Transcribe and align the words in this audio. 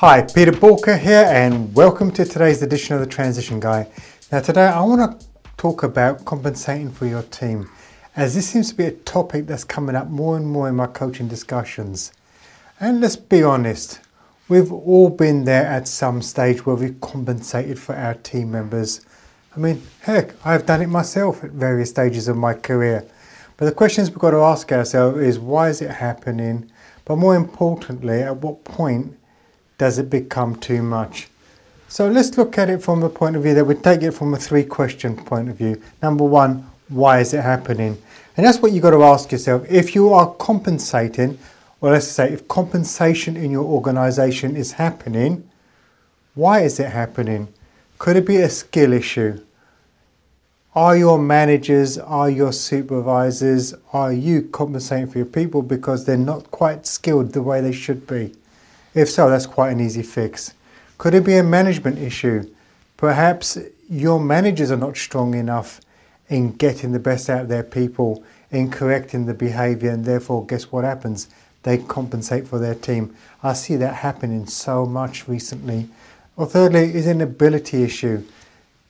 Hi, 0.00 0.22
Peter 0.22 0.52
Boolkah 0.52 0.96
here, 0.96 1.26
and 1.28 1.74
welcome 1.74 2.12
to 2.12 2.24
today's 2.24 2.62
edition 2.62 2.94
of 2.94 3.00
the 3.00 3.06
Transition 3.08 3.58
Guy. 3.58 3.88
Now, 4.30 4.38
today 4.38 4.66
I 4.66 4.80
want 4.82 5.20
to 5.20 5.26
talk 5.56 5.82
about 5.82 6.24
compensating 6.24 6.92
for 6.92 7.06
your 7.06 7.22
team, 7.22 7.68
as 8.14 8.36
this 8.36 8.48
seems 8.48 8.68
to 8.68 8.76
be 8.76 8.84
a 8.84 8.92
topic 8.92 9.48
that's 9.48 9.64
coming 9.64 9.96
up 9.96 10.06
more 10.06 10.36
and 10.36 10.46
more 10.46 10.68
in 10.68 10.76
my 10.76 10.86
coaching 10.86 11.26
discussions. 11.26 12.12
And 12.78 13.00
let's 13.00 13.16
be 13.16 13.42
honest, 13.42 13.98
we've 14.48 14.70
all 14.70 15.10
been 15.10 15.46
there 15.46 15.66
at 15.66 15.88
some 15.88 16.22
stage 16.22 16.64
where 16.64 16.76
we've 16.76 17.00
compensated 17.00 17.80
for 17.80 17.96
our 17.96 18.14
team 18.14 18.52
members. 18.52 19.00
I 19.56 19.58
mean, 19.58 19.82
heck, 20.02 20.36
I've 20.46 20.64
done 20.64 20.82
it 20.82 20.86
myself 20.86 21.42
at 21.42 21.50
various 21.50 21.90
stages 21.90 22.28
of 22.28 22.36
my 22.36 22.54
career. 22.54 23.04
But 23.56 23.64
the 23.64 23.72
questions 23.72 24.10
we've 24.10 24.20
got 24.20 24.30
to 24.30 24.42
ask 24.42 24.70
ourselves 24.70 25.18
is 25.18 25.40
why 25.40 25.70
is 25.70 25.82
it 25.82 25.90
happening? 25.90 26.70
But 27.04 27.16
more 27.16 27.34
importantly, 27.34 28.22
at 28.22 28.36
what 28.36 28.62
point 28.62 29.16
does 29.78 29.98
it 29.98 30.10
become 30.10 30.56
too 30.56 30.82
much? 30.82 31.28
So 31.88 32.08
let's 32.08 32.36
look 32.36 32.58
at 32.58 32.68
it 32.68 32.82
from 32.82 33.00
the 33.00 33.08
point 33.08 33.36
of 33.36 33.42
view 33.42 33.54
that 33.54 33.64
we 33.64 33.74
take 33.74 34.02
it 34.02 34.10
from 34.10 34.34
a 34.34 34.36
three 34.36 34.64
question 34.64 35.16
point 35.16 35.48
of 35.48 35.56
view. 35.56 35.80
Number 36.02 36.24
one, 36.24 36.68
why 36.88 37.20
is 37.20 37.32
it 37.32 37.40
happening? 37.40 37.96
And 38.36 38.46
that's 38.46 38.58
what 38.58 38.72
you've 38.72 38.82
got 38.82 38.90
to 38.90 39.02
ask 39.02 39.32
yourself. 39.32 39.64
If 39.70 39.94
you 39.94 40.12
are 40.12 40.34
compensating, 40.34 41.38
or 41.80 41.92
let's 41.92 42.06
say 42.06 42.32
if 42.32 42.46
compensation 42.46 43.36
in 43.36 43.50
your 43.50 43.64
organization 43.64 44.54
is 44.54 44.72
happening, 44.72 45.48
why 46.34 46.60
is 46.60 46.78
it 46.78 46.90
happening? 46.90 47.48
Could 47.98 48.16
it 48.16 48.26
be 48.26 48.36
a 48.36 48.50
skill 48.50 48.92
issue? 48.92 49.40
Are 50.74 50.96
your 50.96 51.18
managers, 51.18 51.98
are 51.98 52.30
your 52.30 52.52
supervisors, 52.52 53.74
are 53.92 54.12
you 54.12 54.42
compensating 54.42 55.08
for 55.08 55.18
your 55.18 55.26
people 55.26 55.62
because 55.62 56.04
they're 56.04 56.16
not 56.16 56.50
quite 56.50 56.86
skilled 56.86 57.32
the 57.32 57.42
way 57.42 57.60
they 57.60 57.72
should 57.72 58.06
be? 58.06 58.34
If 58.98 59.08
so, 59.08 59.30
that's 59.30 59.46
quite 59.46 59.70
an 59.70 59.78
easy 59.78 60.02
fix. 60.02 60.54
Could 60.98 61.14
it 61.14 61.24
be 61.24 61.36
a 61.36 61.44
management 61.44 61.98
issue? 61.98 62.52
Perhaps 62.96 63.56
your 63.88 64.18
managers 64.18 64.72
are 64.72 64.76
not 64.76 64.96
strong 64.96 65.34
enough 65.34 65.80
in 66.28 66.56
getting 66.56 66.90
the 66.90 66.98
best 66.98 67.30
out 67.30 67.42
of 67.42 67.48
their 67.48 67.62
people, 67.62 68.24
in 68.50 68.72
correcting 68.72 69.26
the 69.26 69.34
behavior, 69.34 69.90
and 69.90 70.04
therefore, 70.04 70.44
guess 70.44 70.72
what 70.72 70.82
happens? 70.82 71.28
They 71.62 71.78
compensate 71.78 72.48
for 72.48 72.58
their 72.58 72.74
team. 72.74 73.14
I 73.40 73.52
see 73.52 73.76
that 73.76 73.94
happening 73.94 74.48
so 74.48 74.84
much 74.84 75.28
recently. 75.28 75.88
Or 76.36 76.46
thirdly, 76.46 76.92
is 76.92 77.06
an 77.06 77.20
ability 77.20 77.84
issue. 77.84 78.24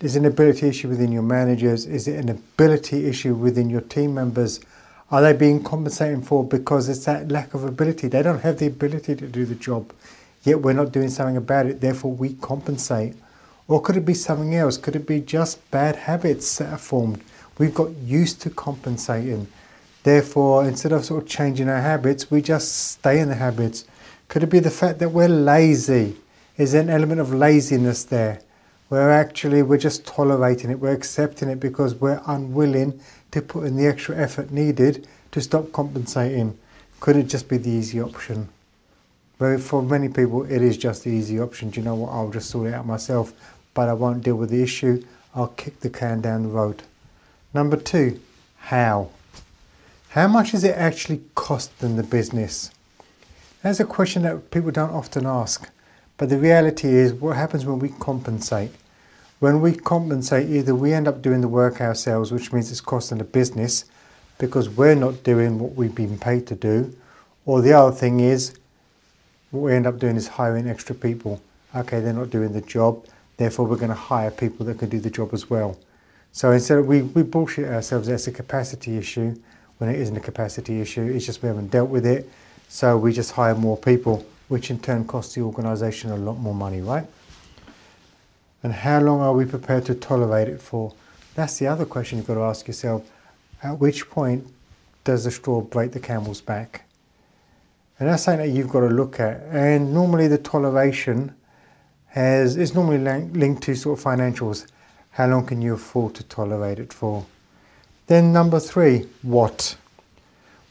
Is 0.00 0.14
an 0.14 0.24
ability 0.24 0.68
issue 0.68 0.88
within 0.88 1.10
your 1.10 1.24
managers? 1.24 1.84
Is 1.84 2.06
it 2.06 2.14
an 2.14 2.28
ability 2.28 3.06
issue 3.08 3.34
within 3.34 3.70
your 3.70 3.80
team 3.80 4.14
members? 4.14 4.60
Are 5.08 5.22
they 5.22 5.32
being 5.32 5.62
compensated 5.62 6.26
for 6.26 6.42
because 6.42 6.88
it's 6.88 7.04
that 7.04 7.30
lack 7.30 7.54
of 7.54 7.62
ability? 7.62 8.08
They 8.08 8.22
don't 8.22 8.40
have 8.40 8.58
the 8.58 8.66
ability 8.66 9.14
to 9.14 9.28
do 9.28 9.44
the 9.44 9.54
job, 9.54 9.92
yet 10.42 10.60
we're 10.60 10.72
not 10.72 10.90
doing 10.90 11.10
something 11.10 11.36
about 11.36 11.66
it, 11.66 11.80
therefore 11.80 12.12
we 12.12 12.34
compensate. 12.34 13.14
Or 13.68 13.80
could 13.80 13.96
it 13.96 14.04
be 14.04 14.14
something 14.14 14.54
else? 14.56 14.76
Could 14.76 14.96
it 14.96 15.06
be 15.06 15.20
just 15.20 15.70
bad 15.70 15.94
habits 15.94 16.58
that 16.58 16.72
are 16.72 16.78
formed? 16.78 17.22
We've 17.56 17.74
got 17.74 17.90
used 17.98 18.42
to 18.42 18.50
compensating. 18.50 19.46
Therefore, 20.02 20.66
instead 20.66 20.92
of 20.92 21.04
sort 21.04 21.22
of 21.22 21.28
changing 21.28 21.68
our 21.68 21.80
habits, 21.80 22.30
we 22.30 22.42
just 22.42 22.92
stay 22.92 23.20
in 23.20 23.28
the 23.28 23.36
habits. 23.36 23.84
Could 24.28 24.42
it 24.42 24.50
be 24.50 24.58
the 24.58 24.70
fact 24.70 24.98
that 24.98 25.10
we're 25.10 25.28
lazy? 25.28 26.16
Is 26.56 26.72
there 26.72 26.82
an 26.82 26.90
element 26.90 27.20
of 27.20 27.32
laziness 27.32 28.02
there? 28.04 28.40
Where 28.88 29.10
actually 29.10 29.62
we're 29.62 29.78
just 29.78 30.06
tolerating 30.06 30.70
it, 30.70 30.78
we're 30.78 30.92
accepting 30.92 31.48
it 31.48 31.58
because 31.58 31.94
we're 31.94 32.22
unwilling 32.26 33.00
to 33.32 33.42
put 33.42 33.64
in 33.64 33.76
the 33.76 33.86
extra 33.86 34.16
effort 34.16 34.52
needed 34.52 35.06
to 35.32 35.40
stop 35.40 35.72
compensating. 35.72 36.56
Could 37.00 37.16
it 37.16 37.24
just 37.24 37.48
be 37.48 37.56
the 37.56 37.70
easy 37.70 38.00
option? 38.00 38.48
Well, 39.38 39.58
for 39.58 39.82
many 39.82 40.08
people, 40.08 40.44
it 40.44 40.62
is 40.62 40.78
just 40.78 41.04
the 41.04 41.10
easy 41.10 41.38
option. 41.40 41.70
Do 41.70 41.80
you 41.80 41.84
know 41.84 41.96
what? 41.96 42.12
I'll 42.12 42.30
just 42.30 42.48
sort 42.48 42.68
it 42.68 42.74
out 42.74 42.86
myself, 42.86 43.32
but 43.74 43.88
I 43.88 43.92
won't 43.92 44.22
deal 44.22 44.36
with 44.36 44.50
the 44.50 44.62
issue. 44.62 45.04
I'll 45.34 45.48
kick 45.48 45.80
the 45.80 45.90
can 45.90 46.22
down 46.22 46.44
the 46.44 46.48
road. 46.48 46.82
Number 47.52 47.76
two, 47.76 48.20
how? 48.58 49.10
How 50.10 50.28
much 50.28 50.54
is 50.54 50.64
it 50.64 50.74
actually 50.76 51.22
costing 51.34 51.96
the 51.96 52.02
business? 52.02 52.70
That's 53.62 53.80
a 53.80 53.84
question 53.84 54.22
that 54.22 54.50
people 54.50 54.70
don't 54.70 54.92
often 54.92 55.26
ask. 55.26 55.68
But 56.18 56.30
the 56.30 56.38
reality 56.38 56.88
is, 56.88 57.12
what 57.12 57.36
happens 57.36 57.66
when 57.66 57.78
we 57.78 57.90
compensate? 57.90 58.70
When 59.38 59.60
we 59.60 59.74
compensate, 59.74 60.48
either 60.48 60.74
we 60.74 60.94
end 60.94 61.06
up 61.06 61.20
doing 61.20 61.42
the 61.42 61.48
work 61.48 61.80
ourselves, 61.80 62.32
which 62.32 62.52
means 62.52 62.70
it's 62.70 62.80
costing 62.80 63.18
the 63.18 63.24
business 63.24 63.84
because 64.38 64.68
we're 64.68 64.94
not 64.94 65.22
doing 65.22 65.58
what 65.58 65.74
we've 65.74 65.94
been 65.94 66.18
paid 66.18 66.46
to 66.46 66.54
do, 66.54 66.94
or 67.44 67.60
the 67.60 67.72
other 67.72 67.94
thing 67.94 68.20
is, 68.20 68.54
what 69.50 69.60
we 69.60 69.72
end 69.74 69.86
up 69.86 69.98
doing 69.98 70.16
is 70.16 70.26
hiring 70.26 70.68
extra 70.68 70.94
people. 70.94 71.40
Okay, 71.74 72.00
they're 72.00 72.12
not 72.12 72.30
doing 72.30 72.52
the 72.52 72.62
job, 72.62 73.04
therefore 73.36 73.66
we're 73.66 73.76
going 73.76 73.88
to 73.88 73.94
hire 73.94 74.30
people 74.30 74.64
that 74.66 74.78
can 74.78 74.88
do 74.88 75.00
the 75.00 75.10
job 75.10 75.30
as 75.34 75.50
well. 75.50 75.78
So 76.32 76.50
instead 76.52 76.78
of 76.78 76.86
we, 76.86 77.02
we 77.02 77.22
bullshit 77.22 77.68
ourselves 77.68 78.08
as 78.08 78.26
a 78.26 78.32
capacity 78.32 78.96
issue 78.96 79.34
when 79.78 79.90
it 79.90 80.00
isn't 80.00 80.16
a 80.16 80.20
capacity 80.20 80.80
issue, 80.80 81.02
it's 81.02 81.26
just 81.26 81.42
we 81.42 81.48
haven't 81.48 81.70
dealt 81.70 81.90
with 81.90 82.06
it. 82.06 82.28
So 82.68 82.96
we 82.96 83.12
just 83.12 83.32
hire 83.32 83.54
more 83.54 83.76
people, 83.76 84.26
which 84.48 84.70
in 84.70 84.78
turn 84.78 85.06
costs 85.06 85.34
the 85.34 85.40
organisation 85.40 86.10
a 86.10 86.16
lot 86.16 86.38
more 86.38 86.54
money, 86.54 86.80
right? 86.80 87.06
And 88.62 88.72
how 88.72 89.00
long 89.00 89.20
are 89.20 89.32
we 89.32 89.44
prepared 89.44 89.84
to 89.86 89.94
tolerate 89.94 90.48
it 90.48 90.60
for? 90.60 90.94
That's 91.34 91.58
the 91.58 91.66
other 91.66 91.84
question 91.84 92.18
you've 92.18 92.26
got 92.26 92.34
to 92.34 92.42
ask 92.42 92.66
yourself. 92.66 93.08
At 93.62 93.78
which 93.78 94.08
point 94.08 94.46
does 95.04 95.24
the 95.24 95.30
straw 95.30 95.60
break 95.60 95.92
the 95.92 96.00
camel's 96.00 96.40
back? 96.40 96.84
And 97.98 98.08
that's 98.08 98.24
something 98.24 98.46
that 98.46 98.56
you've 98.56 98.68
got 98.68 98.80
to 98.80 98.88
look 98.88 99.20
at. 99.20 99.40
And 99.50 99.94
normally 99.94 100.28
the 100.28 100.38
toleration 100.38 101.34
has 102.08 102.56
is 102.56 102.74
normally 102.74 102.98
linked 102.98 103.62
to 103.64 103.74
sort 103.74 103.98
of 103.98 104.04
financials. 104.04 104.66
How 105.12 105.26
long 105.26 105.46
can 105.46 105.62
you 105.62 105.74
afford 105.74 106.14
to 106.16 106.22
tolerate 106.24 106.78
it 106.78 106.92
for? 106.92 107.24
Then 108.06 108.32
number 108.32 108.60
three, 108.60 109.06
what? 109.22 109.76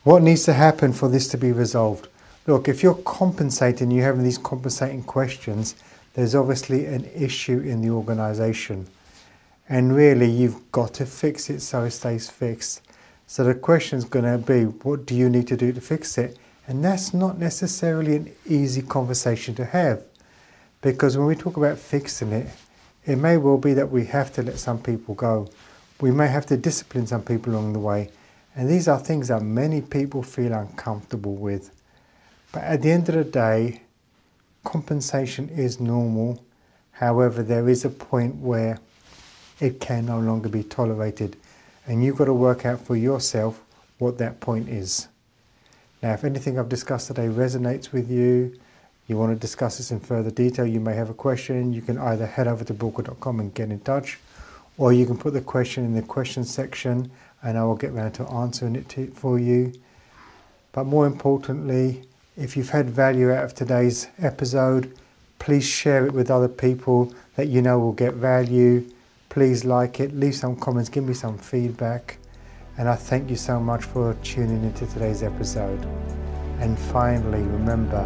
What 0.03 0.21
needs 0.21 0.43
to 0.45 0.53
happen 0.53 0.93
for 0.93 1.09
this 1.09 1.27
to 1.29 1.37
be 1.37 1.51
resolved? 1.51 2.07
Look, 2.47 2.67
if 2.67 2.83
you're 2.83 2.93
compensating, 2.93 3.89
you're 3.89 4.05
having 4.05 4.23
these 4.23 4.37
compensating 4.37 5.03
questions, 5.03 5.75
there's 6.13 6.35
obviously 6.35 6.85
an 6.85 7.05
issue 7.15 7.59
in 7.59 7.81
the 7.81 7.89
organization. 7.89 8.87
And 9.67 9.95
really, 9.95 10.29
you've 10.29 10.71
got 10.71 10.93
to 10.95 11.07
fix 11.07 11.49
it 11.49 11.61
so 11.61 11.83
it 11.85 11.91
stays 11.91 12.29
fixed. 12.29 12.81
So 13.25 13.43
the 13.43 13.55
question 13.55 13.97
is 13.97 14.05
going 14.05 14.25
to 14.25 14.37
be, 14.37 14.65
what 14.65 15.07
do 15.07 15.15
you 15.15 15.27
need 15.27 15.47
to 15.47 15.57
do 15.57 15.73
to 15.73 15.81
fix 15.81 16.19
it? 16.19 16.37
And 16.67 16.85
that's 16.85 17.13
not 17.15 17.39
necessarily 17.39 18.15
an 18.15 18.31
easy 18.47 18.83
conversation 18.83 19.55
to 19.55 19.65
have. 19.65 20.03
Because 20.81 21.17
when 21.17 21.25
we 21.25 21.35
talk 21.35 21.57
about 21.57 21.79
fixing 21.79 22.31
it, 22.31 22.47
it 23.07 23.15
may 23.15 23.37
well 23.37 23.57
be 23.57 23.73
that 23.73 23.89
we 23.89 24.05
have 24.05 24.31
to 24.33 24.43
let 24.43 24.59
some 24.59 24.79
people 24.79 25.15
go. 25.15 25.49
We 25.99 26.11
may 26.11 26.27
have 26.27 26.45
to 26.47 26.57
discipline 26.57 27.07
some 27.07 27.23
people 27.23 27.53
along 27.53 27.73
the 27.73 27.79
way. 27.79 28.11
And 28.55 28.69
these 28.69 28.87
are 28.87 28.99
things 28.99 29.29
that 29.29 29.41
many 29.41 29.81
people 29.81 30.21
feel 30.21 30.53
uncomfortable 30.53 31.35
with. 31.35 31.71
But 32.55 32.63
at 32.63 32.81
the 32.83 32.89
end 32.89 33.09
of 33.09 33.15
the 33.15 33.25
day, 33.25 33.81
compensation 34.63 35.49
is 35.49 35.81
normal. 35.81 36.41
However, 36.93 37.43
there 37.43 37.67
is 37.67 37.83
a 37.83 37.89
point 37.89 38.37
where 38.37 38.79
it 39.59 39.81
can 39.81 40.05
no 40.05 40.21
longer 40.21 40.47
be 40.47 40.63
tolerated, 40.63 41.35
and 41.85 42.01
you've 42.01 42.15
got 42.15 42.25
to 42.25 42.33
work 42.33 42.65
out 42.65 42.79
for 42.79 42.95
yourself 42.95 43.61
what 43.97 44.19
that 44.19 44.39
point 44.39 44.69
is. 44.69 45.09
Now, 46.01 46.13
if 46.13 46.23
anything 46.23 46.57
I've 46.57 46.69
discussed 46.69 47.07
today 47.07 47.27
resonates 47.27 47.91
with 47.91 48.09
you, 48.09 48.57
you 49.07 49.17
want 49.17 49.33
to 49.33 49.37
discuss 49.37 49.75
this 49.75 49.91
in 49.91 49.99
further 49.99 50.31
detail, 50.31 50.65
you 50.65 50.79
may 50.79 50.93
have 50.93 51.09
a 51.09 51.13
question, 51.13 51.73
you 51.73 51.81
can 51.81 51.97
either 51.97 52.25
head 52.25 52.47
over 52.47 52.63
to 52.63 52.73
boolkah.com 52.73 53.41
and 53.41 53.53
get 53.53 53.69
in 53.69 53.81
touch, 53.81 54.17
or 54.77 54.93
you 54.93 55.05
can 55.05 55.17
put 55.17 55.33
the 55.33 55.41
question 55.41 55.83
in 55.83 55.93
the 55.93 56.01
question 56.03 56.45
section 56.45 57.11
and 57.43 57.57
I 57.57 57.65
will 57.65 57.75
get 57.75 57.91
around 57.91 58.13
to 58.13 58.23
answering 58.29 58.77
it 58.77 58.87
to, 58.89 59.07
for 59.07 59.39
you. 59.39 59.73
But 60.71 60.85
more 60.85 61.05
importantly, 61.05 62.05
if 62.37 62.57
you've 62.57 62.69
had 62.69 62.89
value 62.89 63.31
out 63.31 63.45
of 63.45 63.53
today's 63.53 64.07
episode, 64.19 64.93
please 65.39 65.65
share 65.65 66.05
it 66.05 66.13
with 66.13 66.29
other 66.29 66.47
people 66.47 67.13
that 67.35 67.47
you 67.47 67.61
know 67.61 67.79
will 67.79 67.93
get 67.93 68.13
value. 68.13 68.89
Please 69.29 69.63
like 69.63 69.99
it, 69.99 70.13
leave 70.13 70.35
some 70.35 70.55
comments, 70.55 70.89
give 70.89 71.03
me 71.03 71.13
some 71.13 71.37
feedback. 71.37 72.17
And 72.77 72.89
I 72.89 72.95
thank 72.95 73.29
you 73.29 73.37
so 73.37 73.59
much 73.59 73.83
for 73.83 74.15
tuning 74.15 74.63
into 74.63 74.85
today's 74.87 75.23
episode. 75.23 75.83
And 76.59 76.77
finally, 76.77 77.41
remember, 77.41 78.05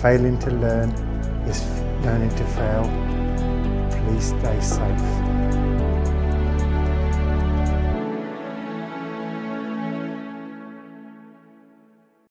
failing 0.00 0.38
to 0.40 0.50
learn 0.50 0.90
is 1.48 1.64
learning 2.04 2.30
to 2.30 2.44
fail. 2.44 2.84
Please 3.90 4.28
stay 4.28 4.60
safe. 4.60 5.33